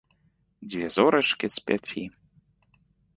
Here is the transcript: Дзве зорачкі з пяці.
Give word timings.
Дзве 0.69 0.87
зорачкі 0.95 1.47
з 1.57 1.65
пяці. 1.67 2.03